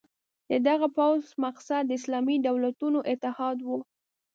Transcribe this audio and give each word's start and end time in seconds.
د 0.49 0.51
دغه 0.67 0.87
پوځ 0.97 1.23
مقصد 1.45 1.81
د 1.87 1.91
اسلامي 1.99 2.37
دولتونو 2.47 2.99
اتحاد 3.11 3.57
وو. 3.67 3.77